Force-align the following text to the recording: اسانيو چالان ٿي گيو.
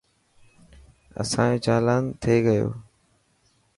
اسانيو 1.21 1.61
چالان 1.65 2.03
ٿي 2.21 2.35
گيو. 2.45 2.67